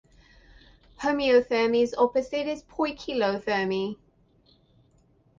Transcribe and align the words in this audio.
Homeothermy's 1.01 1.93
opposite 1.93 2.47
is 2.47 2.63
poikilothermy. 2.63 3.97